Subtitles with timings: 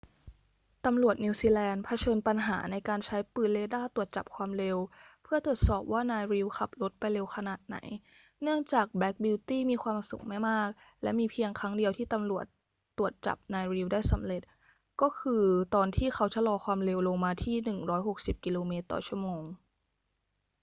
[0.85, 4.77] ตำรวจนิวซีแลนด์เผชิญปัญหาในการใช้ปืนเรดาร์ตรวจจับความเร็ว
[5.23, 7.77] เพื่อตรวจสอบว่านาย reid ขับรถไปเร็วขนาดไหน
[8.43, 10.69] เนื่องจากแบล็กบิวตี้มีความสูงไม่มาก
[11.03, 12.45] และมีเพียงครั้งเดียวที่ตำรวจ
[12.97, 14.41] ตรวจจับนาย reid ได้สำเร็จ
[15.01, 15.43] ก็คือ
[15.75, 17.55] ตอนที่เขาชะลอความเร็วลงมาที่
[18.01, 18.73] 160 กม./
[19.07, 19.25] ชม